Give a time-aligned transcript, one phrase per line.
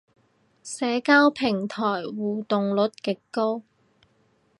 [0.63, 3.61] 社交平台互動率極高